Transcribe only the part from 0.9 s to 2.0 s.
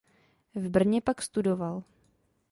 pak studoval.